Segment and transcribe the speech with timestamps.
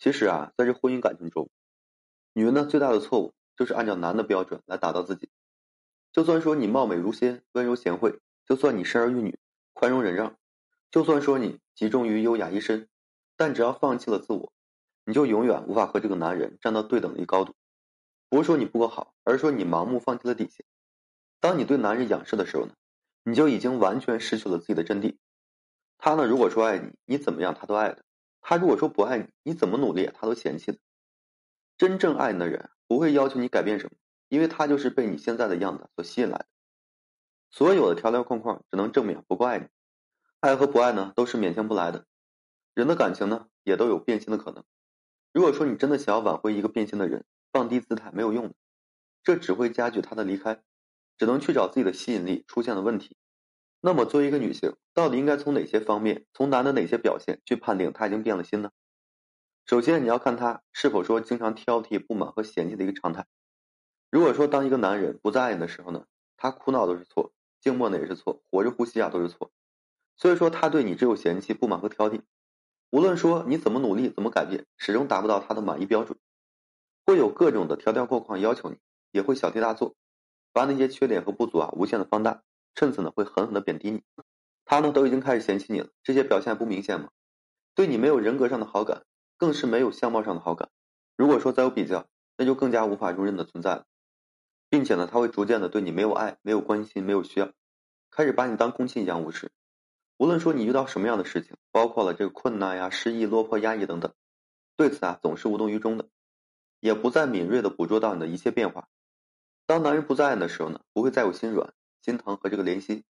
[0.00, 1.50] 其实啊，在这婚姻感情中，
[2.32, 5.28] 女人呢最大的错误就是按照男的标准来打造自己。
[6.10, 9.38] 就算说你貌美如仙、温柔贤惠，就算你生儿育女、
[9.74, 10.36] 宽容忍让，
[10.90, 12.88] 就算说你集中于优雅一身，
[13.36, 14.50] 但只要放弃了自我，
[15.04, 17.54] 你就永远无法和这个男人站到对等的一高度。
[18.30, 20.64] 不是说你不够好，而是说你盲目放弃了底线。
[21.40, 22.72] 当你对男人仰视的时候呢，
[23.22, 25.18] 你就已经完全失去了自己的阵地。
[25.98, 28.02] 他呢，如果说爱你，你怎么样他都爱的；
[28.40, 30.78] 他如果说不爱你，你怎么努力他都嫌弃的。
[31.76, 33.92] 真正爱你的人不会要求你改变什么，
[34.28, 36.46] 因为他就是被你现在的样子所吸引来的。
[37.50, 39.66] 所有的条条框框只能证明不够爱你，
[40.40, 42.06] 爱和不爱呢都是勉强不来的。
[42.74, 44.64] 人的感情呢也都有变心的可能。
[45.32, 48.54] 如果说你真的想要挽回一个变心的人，放低姿态没有用的，
[49.22, 50.62] 这只会加剧他的离开，
[51.18, 53.16] 只能去找自己的吸引力出现了问题。
[53.82, 58.70] 那么，作为一个女性，到底应该从哪些方面，从男的哪些表现去判定他已经变了心呢？
[59.64, 63.26] 首先，你要看他是否说经常挑剔、不满和嫌弃的一个常态。
[64.10, 66.04] 如果说当一个男人不再爱你的时候呢，
[66.36, 69.50] 他哭闹都是错，静默呢也是错，活着呼吸啊都是错。
[70.16, 72.20] 所以说，他对你只有嫌弃、不满和挑剔。
[72.90, 76.18] 无论说你怎么努力、怎么改变，始终达不到他的满意标准，
[77.06, 78.76] 会有各种的条条框框要求你，
[79.12, 79.94] 也会小题大做，
[80.52, 82.42] 把那些缺点和不足啊无限的放大。
[82.80, 84.02] 趁此呢，会狠狠的贬低你。
[84.64, 87.10] 他呢，都已经开始嫌弃你了，这些表现不明显吗？
[87.74, 89.04] 对你没有人格上的好感，
[89.36, 90.70] 更是没有相貌上的好感。
[91.14, 92.08] 如果说再有比较，
[92.38, 93.84] 那就更加无法容忍的存在了。
[94.70, 97.52] 并且呢，他会逐渐的对你没有爱、没有关心、没有需要，
[98.10, 99.50] 开始把你当空气一样无视。
[100.16, 104.14] 无论说你遇到什么样的事情，包括了这个困难呀、失意、落魄、压抑等等，
[104.78, 106.08] 对此啊，总是无动于衷的，
[106.80, 108.88] 也不再敏锐的捕捉到你的一切变化。
[109.66, 111.74] 当男人不在爱的时候呢，不会再有心软。
[112.02, 113.04] 心疼和这个怜惜，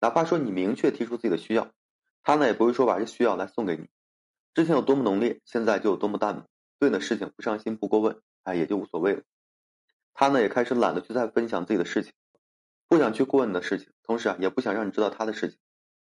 [0.00, 1.70] 哪怕说你明确提出自己的需要，
[2.22, 3.88] 他呢也不会说把这需要来送给你。
[4.54, 6.44] 之前有多么浓烈，现在就有多么淡漠。
[6.78, 9.22] 对的事情不上心不过问，哎，也就无所谓了。
[10.14, 12.12] 他呢也开始懒得去再分享自己的事情，
[12.88, 15.58] 不想去过问你的事情，同时啊也不想让你知道他的事情。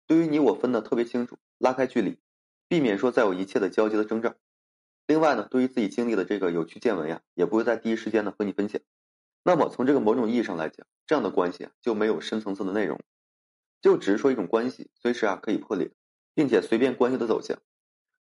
[0.07, 2.19] 对于你我分的特别清楚，拉开距离，
[2.69, 4.35] 避免说再有一切的交集的征兆。
[5.07, 8.81] 另外呢，对于自己经历的这个有趣见闻呀，也不会在第一时间呢和你分享。
[9.43, 13.01] 那么从这个某种意义上来讲，这样的关系啊就没有深层次的内容，
[13.81, 15.91] 就只是说一种关系，随时啊可以破裂，
[16.35, 17.59] 并且随便关系的走向，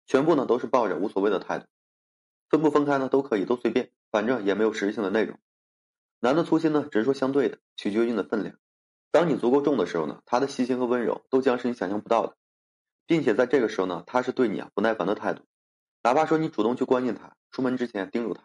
[0.06, 1.66] 全部呢都是抱着无所谓的态度，
[2.50, 5.38] 分不分开呢都可以，都随便，反正也没有实质性的内容。
[6.20, 8.58] 男的粗心呢只是说相对的，取决于你的分量。
[9.12, 12.38] 当你足够重的时候呢，他的细心和温柔都将是你想象不到的，
[13.06, 15.44] 并且在这个时候呢，他是对你啊不耐烦的态度，
[16.04, 18.44] 哪怕说你主动去关心他，出门之前叮嘱他，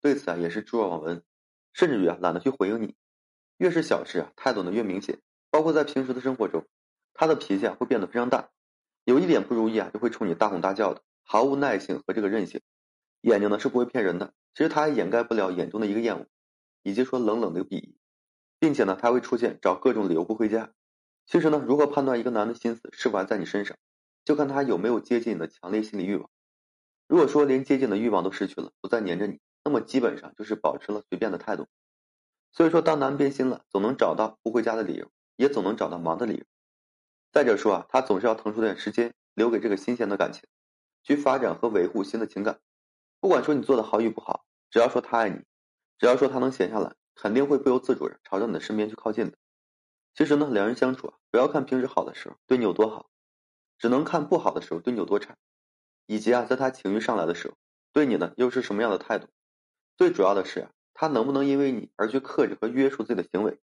[0.00, 1.22] 对此啊也是置若罔闻。
[1.72, 2.94] 甚至于啊，懒得去回应你。
[3.58, 5.20] 越是小事啊，态度呢越明显。
[5.50, 6.66] 包括在平时的生活中，
[7.12, 8.48] 他的脾气啊会变得非常大，
[9.04, 12.62] 有一点不如意啊，就会冲你大吼大叫的，毫无耐性和这个韧性。
[13.20, 16.26] 眼睛呢是不会骗人的，其实他也掩盖不了眼中的一个厌恶，
[16.82, 17.96] 以及说冷冷的鄙夷，
[18.58, 20.72] 并且呢，他会出现找各种理由不回家。
[21.26, 23.76] 其实呢，如何判断一个男的心思是否还在你身上，
[24.24, 26.30] 就看他有没有接近你的强烈心理欲望。
[27.06, 29.38] 如果说连接近的欲望都失去了，不再黏着你。
[29.64, 31.66] 那么基本上就是保持了随便的态度，
[32.52, 36.44] 所以说当男人变心了，总能找到不回家的理由，也总能找到忙的理由。
[37.30, 40.42] 再者说啊，他总是要腾出点时间留给这个新鲜的感情，
[41.02, 42.60] 去发展和维护新的情感。
[43.20, 45.42] 不管说你做的好与不好，只要说他爱你，
[45.98, 49.38] 只要说他能闲下来，肯定会不由自主的朝着你的身边去靠近的。
[50.14, 53.08] 其实呢，两人相处啊，不要看平时好的时候对你有多好，
[53.78, 55.36] 只能看不好的时候对你有多差，
[56.06, 57.54] 以及啊，在他情绪上来的时候，
[57.92, 59.28] 对你呢又是什么样的态度。
[59.96, 63.58] 最主要的是，他能不能因为你而去克制和约束自己的行为？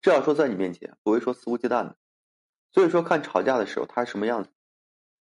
[0.00, 1.96] 这要说在你面前不会说肆无忌惮的。
[2.72, 4.50] 所以说看吵架的时候他是什么样子。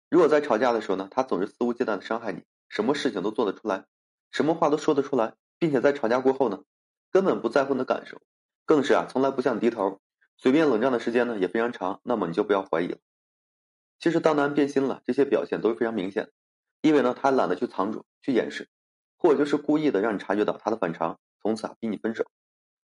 [0.08, 3.86] 如果在吵架的时候呢，他总是肆无忌惮的伤害你，什么事情都做得出来，
[4.30, 6.62] 什么话都说得出来，并且在吵架过后呢，
[7.10, 8.20] 根本不在乎你的感受，
[8.64, 10.00] 更是啊从来不向你低头，
[10.36, 12.98] 随便冷战的时间呢也非常长，那么你就不要怀疑了。
[13.98, 16.32] 其实当男人变心了，这些表现都是非常明显的，
[16.82, 18.68] 因为呢他懒得去藏住，去掩饰。
[19.16, 22.24] 或者就是故意的让你察觉到他的反常，从此啊逼你分手，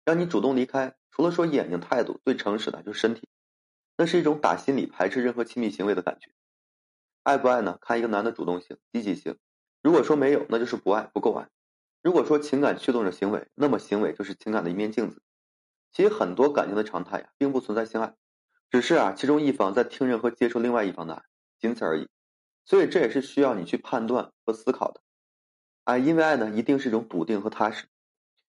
[0.04, 0.96] 让你主动离开。
[1.12, 3.28] 除了说眼睛态度最诚实的，就是身体，
[3.98, 6.32] 那是一种打心里排斥任何亲密行为的感觉。
[7.24, 7.78] 爱不爱呢？
[7.80, 9.38] 看一个男的主动性、积极性。
[9.82, 11.48] 如果说没有，那就是不爱，不够爱。
[12.02, 15.22] 如果说情感驱动着行为，那么行为就是情感的一面镜子。
[15.92, 18.14] 其实很多感情的常态呀，并不存在性爱，
[18.70, 21.24] 只是啊其中一方在听任和接受另外一方的爱，
[21.58, 22.10] 仅此而已。
[22.66, 25.02] 所以这也是需要你去判断和思考的。
[25.86, 27.86] 啊，因为爱呢，一定是一种笃定和踏实。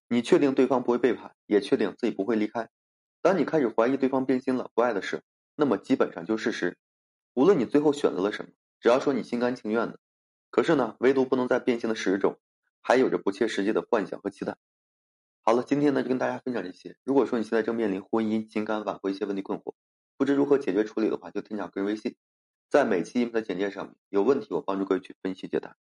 [0.08, 2.70] 你确定对方不会背叛，也确定自己不会离开。
[3.20, 5.22] 当你开始怀疑对方变心了、不爱的事，
[5.54, 6.78] 那么基本上就是事实。
[7.34, 9.98] 无论你最后选择了什么，只要说你心甘情愿的，
[10.50, 12.38] 可是呢，唯独不能在变心的事实中，
[12.80, 14.56] 还有着不切实际的幻想和期待。
[15.42, 16.96] 好了，今天呢就跟大家分享这些。
[17.04, 19.74] 如果说你现在正面临婚姻、情感挽回一些问题困惑，
[20.16, 22.16] 不知如何解决处理的话，就添加个人微信，
[22.70, 25.76] 在每期音频的简介上面，有问题我帮助各位去分析解答。